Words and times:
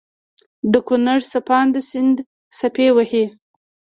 دکونړ 0.73 1.17
څپانده 1.31 1.81
سيند 1.89 2.17
څپې 2.57 2.87
وهي 2.95 3.25